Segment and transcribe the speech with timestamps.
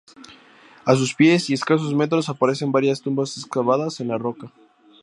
[0.83, 4.51] A sus pies y a escasos metros aparecen varias tumbas excavadas en la roca.